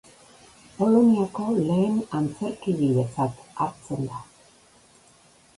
[0.77, 4.27] Poloniako lehen antzerkigiletzat hartzen da.